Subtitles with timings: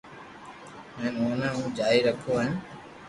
[0.97, 2.49] ھين اوني ھو جاري رکو ھي